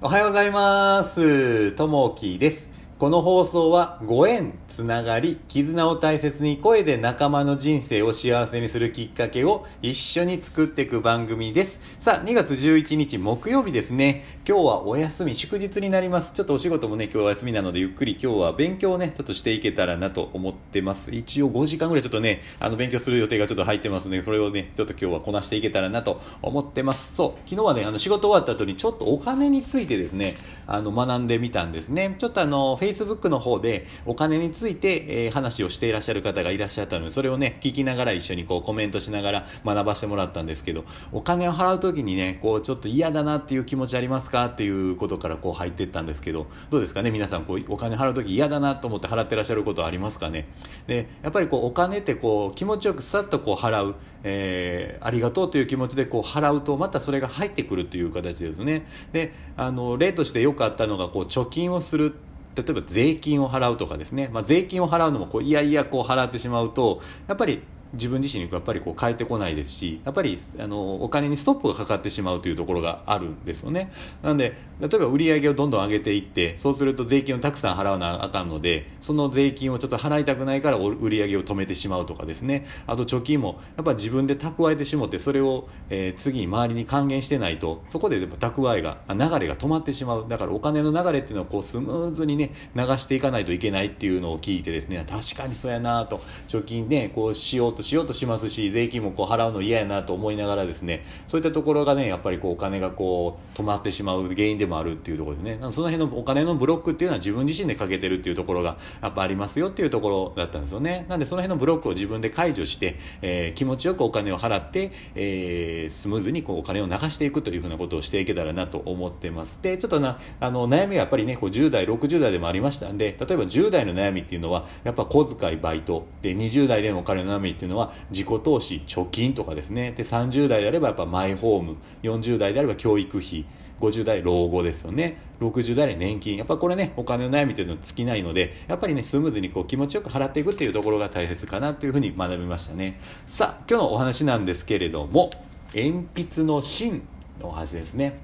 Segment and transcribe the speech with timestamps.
[0.00, 1.72] おはようございます。
[1.72, 2.77] ともきです。
[2.98, 11.80] この放送はご縁、つながり、絆を大切に声で仲間の人生を幸せにするきっかけを一緒に作っていく番組です。
[12.00, 14.24] さあ、2月11日木曜日ですね。
[14.44, 16.32] 今日はお休み、祝日になります。
[16.32, 21.12] ちょっとお仕事もね、今日は休みなのでゆっくり今日は勉強をね、ちょっとしていけたらなと思ってます。
[21.12, 27.14] 一応5時間ぐらいちょっとね、あの勉強する予定がちょっと入ってますので、それをね、ちょっと今日はこなしていけたらなと思ってます。
[27.14, 30.34] そう、昨日はね、あの仕事終わった後にちょっとお金についてですね、
[30.66, 32.16] あの学んでみたんですね。
[32.18, 50.48] ちょっとあの、Facebook の方でお金について、えー話をしていらっしゃる方がいらっしゃったので、それをね、聞きながら一緒にこうコメントしながら学ばせてもらったんですけど、お金を払う時にね、こうちょっと嫌だなっていう気持ちありますかっていうことからこう入ってったんですけど、どうですかね、皆さんこうお金払う時嫌だなと思って払ってらっしゃることありますかね？
[50.86, 53.94] で、やっぱりこうお金ってこう気持ちよくさっとこう払う、
[54.24, 58.86] えーありがとうという気持ちでこう払うとまたそれが入ってくるという形ですね。
[59.12, 62.14] で、あの例としてよくあったのがこう貯金をする
[62.62, 67.62] 例えば税金を払うとかですね、まあ、税金を払うのもこういやいやこう払ってしまうとやっぱり
[67.94, 73.90] 自分自身にやっぱりこう返ってこないですしやっぱりあのお金にストップがかかってしまうというところがあるんですよね。
[74.22, 82.66] なので例えば売り上げをどんどん上げていってそうすると税金をたくさん払わなあかんのでその税金をちょっと払いたくないから売り上げを止めてしまうとかですね。
[82.86, 90.28] あと貯金もやっぱ自分で蓄えてしもってそれを、えー次に周りに還元してないとそこでやっぱ蓄えが流れが止まってしまう。
[90.28, 105.58] だからお金の流れっていうのをこうスムーズにね流していかないといけないっていうのを聞いてですね確かにそうやなと貯金ねこうしようとしようとしますし税金もこう払うの嫌やなと思いながらですねそういったところがねやっぱりこうお金がこう止まってしまう原因でもあるっていうところですね。
[105.72, 111.06] その辺のお金のブロックっていうのは自分自身でかけてるっていうところがやっぱありますよっていうところだったんですよね。
[111.08, 129.92] なんでその辺のブロックを自分で解除して、えー気持ちよくお金を払って、えースムーズにこうお金を流していくというふうなことをしていけたらなと思ってますでちょっとなあの悩みがやっぱりねこう10代60代でもありましたんで例えば10代の悩みっていうのはやっぱ小遣いバイトで20代でのお金の悩みっていうのはいうのは自己投資貯金とかですね。
[129.92, 133.44] で30代であればやっぱマイホーム40代であれば教育費
[133.80, 135.18] 50代老後ですよね。
[135.40, 136.36] 60代で年金。
[136.36, 142.98] やっぱこれねお金の悩みというのは尽きないのでやっぱりねスムーズにこう気持ちよく払っていくっていうところが大切かなというふうに学びましたね。
[143.26, 145.30] さあ今日のお話なんですけれども
[145.74, 147.02] 鉛筆の芯
[147.40, 148.18] のお話ですね。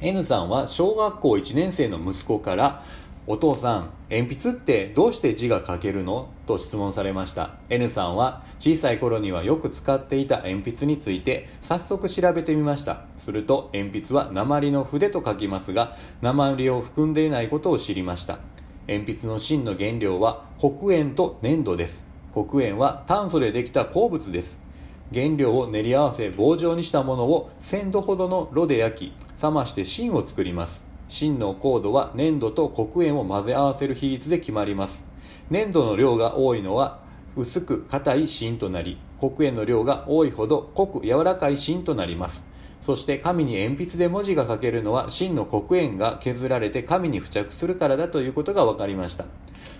[0.00, 2.84] N さんは小学校1年生の息子から
[3.26, 6.28] お父さん鉛筆ってどうして字が書けるの？
[6.46, 7.54] と質問されました。
[7.70, 13.06] N さんは小さい頃にはよく使っていた鉛筆について早速調べてみました。
[13.16, 18.40] すると鉛筆は鉛の筆と書きますが鉛を含んでいないことを知りました。
[18.86, 22.04] 鉛筆の芯の原料は黒鉛と粘土です。
[22.30, 24.60] 黒鉛は炭素でできた鉱物です。
[25.14, 30.84] 原料を練り合わせ棒状にしたものを1000度ほどの炉で焼き冷まして芯を作ります。
[31.14, 35.04] 芯の硬度は粘土と黒鉛を混ぜ合わせる比率で決まります。
[35.48, 37.02] 粘土の量が多いのは
[37.36, 42.42] 薄く硬い芯となり黒鉛の量が多いほど濃く柔らかい芯となります。
[42.82, 49.26] そして紙に鉛筆で文字が書けるのは芯の黒鉛が削られて紙に付着するからだということが分かりました。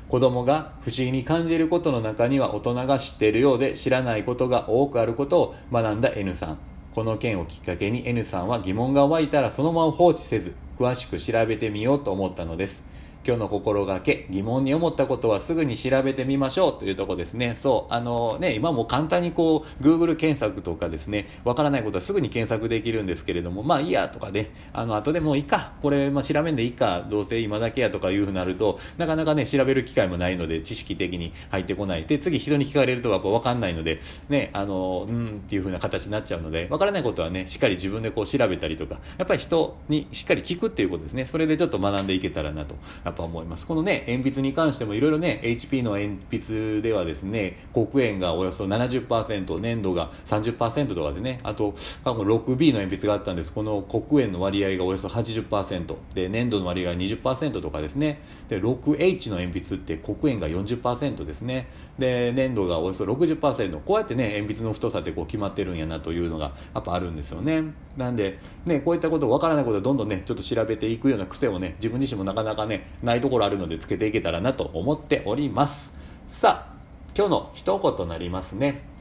[0.09, 6.59] 子供が不思議に感じることの中には大人が知っているようで知らないことが多くあることを学んだ N さん。
[6.94, 12.94] この件をきっかけに N さんは疑問が湧いたらそのまま放置せず詳しく調べてみようと思ったのです。
[13.27, 17.55] 今日の心がけ疑問に思ったことはすぐに調べてみましょうというとこですね。
[17.55, 24.51] そうあのね今も簡単にこう Google 検索とかですねわからないことはすぐに検索できるんですけれどもまあいいやとかね。
[24.75, 25.73] あの後でもういいか。
[25.81, 27.07] これ、まあ、調べんでいいか。
[27.09, 32.05] どうせ今だけやとかいうふうになるとなかなかね調べる機会もないので知識的に入ってこない。
[32.05, 41.25] で次人に聞かれるとやっぱ分かんないのでねあのうんっていうふうな形になっちゃうので分からないことはねしっかり自分でこう調べたりとかやっぱり人にしっかり聞くっていうことですね。
[41.25, 42.75] それでちょっと学んでいけたらなと。
[43.15, 43.65] やっぱ思います。
[43.67, 51.73] このね鉛筆に関してもいろいろね HP の鉛筆ではですね黒鉛がおよそ70%粘土が30%とかですねあと
[52.03, 53.53] 過去 6B の鉛筆があったんです。
[53.53, 58.21] この黒鉛の割合がおよそ80%で粘土の割合が20%とかですね。
[58.49, 61.69] で 6H の鉛筆って黒鉛が40%ですね。
[61.99, 67.62] で粘土がおよそ60%こうやってね鉛筆の太さってこう決まってるんやなというのがやっぱあるんですよね。
[67.97, 75.95] なんでねこういったことわからないことはどんどんねちょっと調べていくような癖をね自分自身もなかなかねないところあるのでつけていけたらなと思っております
[76.27, 76.75] さあ
[77.17, 78.95] 今日の一言となりますね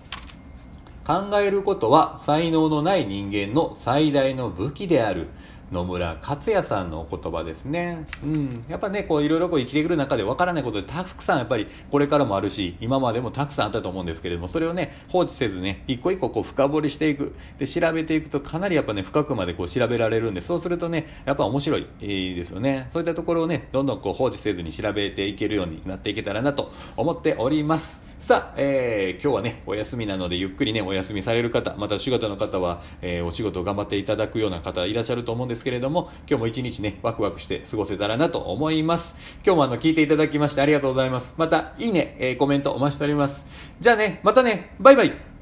[1.06, 5.28] 考えることは才能のない人間の最大の武器である。
[5.72, 8.06] 野村克也さんのお言葉ですね。
[8.24, 8.66] うん。
[8.68, 17.34] やっぱね、こういろいろこう生きてくる中でわからないことでたくさんやっぱりこれからもあるし、今までもたくさんあったと思うんですけれども、それをね、放置せずね、一個一個こう深掘りしていく。
[17.58, 22.88] で、調べていくとかなりやっぱね、深くまでこう調べられるんで、そうするとね、やっぱ面白い、ですよね。
[22.92, 28.03] そういったところをね、どんどんこう放置せずに調べていけるようになっていけたらなと思っております。
[28.24, 39.18] さあ、えー、今日はね、お休みなのでゆっくりね、お休みされる方、また仕事の方は、えー、お仕事を頑張っていただくような方いらっしゃると思うんですけれども、今日もも一日ね、ワクワクして過ごせたらなと思います。
[39.46, 41.36] 今日もあの、聞いていただきましてありがとうございます。
[41.38, 43.46] また、いいね、えー、コメントお待ちしております。
[43.78, 45.33] じゃあね、またね、バイバイ